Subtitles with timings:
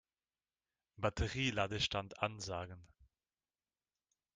[0.97, 2.87] Batterie-Ladestand ansagen.